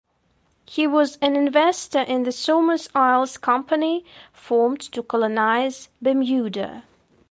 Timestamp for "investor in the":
1.35-2.31